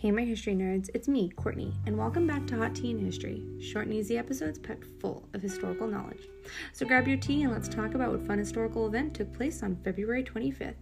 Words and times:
Hey, 0.00 0.10
my 0.10 0.24
history 0.24 0.54
nerds, 0.54 0.88
it's 0.94 1.08
me, 1.08 1.28
Courtney, 1.36 1.74
and 1.84 1.94
welcome 1.94 2.26
back 2.26 2.46
to 2.46 2.56
Hot 2.56 2.74
Tea 2.74 2.92
and 2.92 3.04
History, 3.04 3.42
short 3.60 3.84
and 3.84 3.94
easy 3.94 4.16
episodes 4.16 4.58
packed 4.58 4.86
full 4.98 5.28
of 5.34 5.42
historical 5.42 5.86
knowledge. 5.86 6.26
So 6.72 6.86
grab 6.86 7.06
your 7.06 7.18
tea 7.18 7.42
and 7.42 7.52
let's 7.52 7.68
talk 7.68 7.92
about 7.92 8.10
what 8.10 8.26
fun 8.26 8.38
historical 8.38 8.86
event 8.86 9.12
took 9.12 9.30
place 9.34 9.62
on 9.62 9.76
February 9.84 10.24
25th. 10.24 10.76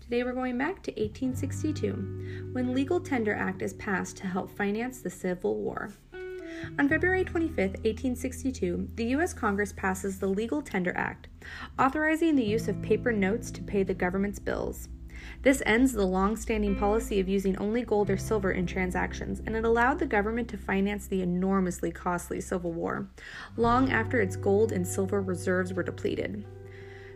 Today 0.00 0.24
we're 0.24 0.32
going 0.32 0.58
back 0.58 0.82
to 0.82 0.90
1862, 0.90 2.50
when 2.50 2.74
Legal 2.74 2.98
Tender 2.98 3.36
Act 3.36 3.62
is 3.62 3.74
passed 3.74 4.16
to 4.16 4.26
help 4.26 4.50
finance 4.50 5.00
the 5.00 5.10
Civil 5.10 5.54
War. 5.54 5.92
On 6.76 6.88
February 6.88 7.22
25, 7.22 7.56
1862, 7.56 8.88
the 8.96 9.04
U.S. 9.10 9.32
Congress 9.32 9.72
passes 9.72 10.18
the 10.18 10.26
Legal 10.26 10.60
Tender 10.60 10.92
Act, 10.96 11.28
authorizing 11.78 12.34
the 12.34 12.42
use 12.42 12.66
of 12.66 12.82
paper 12.82 13.12
notes 13.12 13.52
to 13.52 13.62
pay 13.62 13.84
the 13.84 13.94
government's 13.94 14.40
bills. 14.40 14.88
This 15.42 15.62
ends 15.64 15.92
the 15.92 16.06
long 16.06 16.36
standing 16.36 16.76
policy 16.76 17.20
of 17.20 17.28
using 17.28 17.56
only 17.58 17.82
gold 17.82 18.10
or 18.10 18.16
silver 18.16 18.52
in 18.52 18.66
transactions, 18.66 19.40
and 19.46 19.56
it 19.56 19.64
allowed 19.64 19.98
the 19.98 20.06
government 20.06 20.48
to 20.48 20.56
finance 20.58 21.06
the 21.06 21.22
enormously 21.22 21.90
costly 21.90 22.40
Civil 22.40 22.72
War, 22.72 23.08
long 23.56 23.90
after 23.90 24.20
its 24.20 24.36
gold 24.36 24.72
and 24.72 24.86
silver 24.86 25.20
reserves 25.20 25.72
were 25.72 25.82
depleted. 25.82 26.44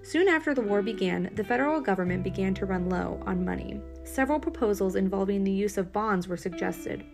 Soon 0.02 0.28
after 0.28 0.54
the 0.54 0.60
war 0.60 0.82
began, 0.82 1.30
the 1.34 1.44
federal 1.44 1.80
government 1.80 2.22
began 2.22 2.52
to 2.54 2.66
run 2.66 2.90
low 2.90 3.22
on 3.26 3.44
money. 3.44 3.80
Several 4.04 4.38
proposals 4.38 4.96
involving 4.96 5.44
the 5.44 5.50
use 5.50 5.78
of 5.78 5.92
bonds 5.92 6.28
were 6.28 6.36
suggested. 6.36 7.04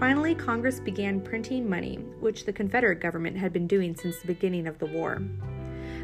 Finally, 0.00 0.34
Congress 0.34 0.80
began 0.80 1.20
printing 1.20 1.68
money, 1.68 1.96
which 2.20 2.46
the 2.46 2.52
Confederate 2.52 3.00
government 3.00 3.36
had 3.36 3.52
been 3.52 3.66
doing 3.66 3.94
since 3.94 4.18
the 4.20 4.26
beginning 4.26 4.66
of 4.66 4.78
the 4.78 4.86
war. 4.86 5.22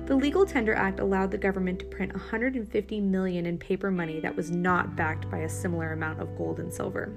The 0.07 0.17
Legal 0.17 0.45
Tender 0.45 0.75
Act 0.75 0.99
allowed 0.99 1.31
the 1.31 1.39
government 1.39 1.79
to 1.79 1.87
print 1.87 2.13
150 2.13 3.01
million 3.01 3.47
in 3.47 3.59
paper 3.59 3.91
money 3.91 4.19
that 4.21 4.35
was 4.35 4.51
not 4.51 4.97
backed 4.97 5.31
by 5.31 5.39
a 5.39 5.49
similar 5.49 5.93
amount 5.93 6.21
of 6.21 6.37
gold 6.37 6.59
and 6.59 6.73
silver. 6.73 7.13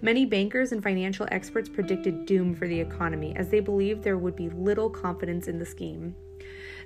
Many 0.00 0.26
bankers 0.26 0.72
and 0.72 0.82
financial 0.82 1.26
experts 1.30 1.68
predicted 1.68 2.26
doom 2.26 2.54
for 2.54 2.68
the 2.68 2.80
economy 2.80 3.34
as 3.36 3.48
they 3.48 3.60
believed 3.60 4.02
there 4.02 4.18
would 4.18 4.36
be 4.36 4.48
little 4.50 4.90
confidence 4.90 5.48
in 5.48 5.58
the 5.58 5.66
scheme. 5.66 6.14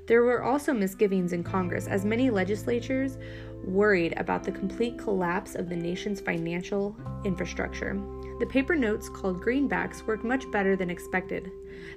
There 0.07 0.23
were 0.23 0.43
also 0.43 0.75
misgivings 0.75 1.33
in 1.33 1.43
Congress 1.43 1.87
as 1.87 2.05
many 2.05 2.29
legislatures 2.29 3.17
worried 3.65 4.13
about 4.19 4.45
the 4.45 4.53
complete 4.53 4.99
collapse 4.99 5.55
of 5.55 5.69
the 5.69 5.77
nation's 5.77 6.21
financial 6.21 6.95
infrastructure. 7.25 7.99
The 8.41 8.47
paper 8.47 8.75
notes, 8.75 9.09
called 9.09 9.41
greenbacks, 9.41 10.07
worked 10.07 10.25
much 10.25 10.51
better 10.51 10.77
than 10.77 10.91
expected. 10.91 11.51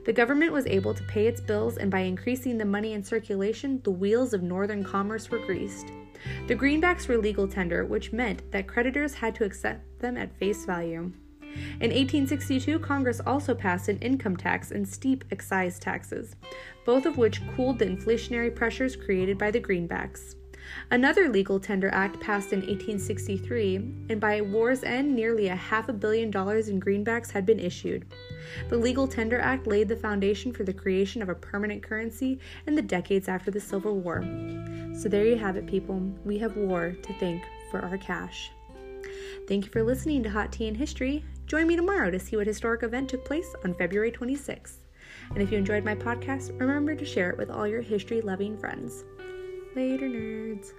The 0.05 0.14
government 0.14 0.53
was 0.53 0.67
able 0.67 0.94
to 0.94 1.03
pay 1.03 1.27
its 1.27 1.41
bills, 1.41 1.77
and 1.77 1.89
by 1.89 2.02
increasing 2.02 2.58
the 2.58 2.66
money 2.66 2.94
in 2.94 3.03
circulation, 3.03 3.81
the 3.83 3.92
wheels 3.92 4.33
of 4.33 4.44
northern 4.44 4.83
commerce 4.83 5.30
were 5.30 5.45
greased. 5.45 5.88
The 6.47 6.55
greenbacks 6.55 7.08
were 7.08 7.17
legal 7.17 7.47
tender, 7.47 7.86
which 7.86 8.14
meant 8.14 8.49
that 8.52 8.67
creditors 8.67 9.16
had 9.16 9.36
to 9.36 9.45
accept 9.45 9.99
them 9.99 10.16
at 10.16 10.38
face 10.38 10.64
value. 10.66 11.11
In 11.80 11.91
1862, 11.91 12.80
Congress 12.80 13.22
also 13.25 13.53
passed 13.53 13.89
an 13.89 14.00
income 14.00 14.38
tax 14.38 14.72
and 14.72 14.88
steep 14.88 15.23
excise 15.31 15.80
taxes, 15.80 16.36
both 16.86 17.05
of 17.05 17.17
which 17.17 17.41
cooled 17.55 17.80
the 17.80 17.86
inflationary 17.86 18.53
pressures 18.53 18.95
created 18.95 19.38
by 19.38 19.52
the 19.52 19.61
greenbacks. 19.61 20.36
Another 20.91 21.30
legal 21.30 21.59
tender 21.59 21.89
act 21.94 22.19
passed 22.19 22.53
in 22.53 22.59
1863, 22.59 23.75
and 24.09 24.19
by 24.19 24.41
war's 24.41 24.83
end, 24.83 25.16
nearly 25.16 25.47
a 25.47 25.55
half 25.55 25.89
a 25.89 25.94
billion 25.94 26.31
dollars 26.31 26.69
in 26.69 26.80
greenbacks 26.80 27.31
had 27.31 27.45
been 27.45 27.59
issued. 27.59 28.05
The 28.69 28.77
Legal 28.77 29.08
Tender 29.08 29.39
Act 29.39 29.67
laid 29.67 29.88
the 29.88 29.95
foundation 29.95 30.53
for 30.53 30.64
the 30.64 30.73
creation 30.73 31.21
of 31.21 31.30
a 31.30 31.36
permanent 31.36 31.83
currency 31.83 32.39
in 32.66 32.75
the 32.75 32.81
decades 32.81 33.27
after 33.27 33.52
the 33.52 33.59
Civil 33.59 33.99
War. 33.99 34.23
So 34.94 35.09
there 35.09 35.25
you 35.25 35.38
have 35.38 35.58
it, 35.58 35.67
people. 35.67 35.99
We 36.25 36.38
have 36.39 36.55
war 36.55 36.95
to 37.02 37.14
thank 37.16 37.44
for 37.71 37.81
our 37.81 37.97
cash. 37.97 38.52
Thank 39.48 39.65
you 39.65 39.71
for 39.71 39.83
listening 39.83 40.23
to 40.23 40.30
Hot 40.30 40.52
Tea 40.52 40.67
and 40.67 40.77
History. 40.77 41.23
Join 41.47 41.65
me 41.65 41.77
tomorrow 41.77 42.11
to 42.11 42.19
see 42.19 42.35
what 42.35 42.45
historic 42.45 42.83
event 42.83 43.09
took 43.09 43.23
place 43.23 43.55
on 43.63 43.73
February 43.73 44.11
26th. 44.11 44.80
And 45.30 45.41
if 45.41 45.49
you 45.49 45.58
enjoyed 45.58 45.85
my 45.85 45.95
podcast, 45.95 46.59
remember 46.59 46.93
to 46.93 47.05
share 47.05 47.30
it 47.30 47.37
with 47.37 47.49
all 47.49 47.65
your 47.65 47.81
history 47.81 48.19
loving 48.19 48.58
friends. 48.58 49.05
Later, 49.73 50.09
nerds. 50.09 50.73